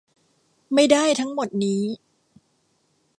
[0.73, 1.83] ไม่ได้ทั้งหมดนี้